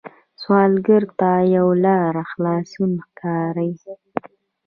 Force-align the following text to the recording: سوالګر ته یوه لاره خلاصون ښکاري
سوالګر 0.41 1.03
ته 1.19 1.31
یوه 1.55 1.75
لاره 1.85 2.23
خلاصون 2.31 2.91
ښکاري 3.07 3.71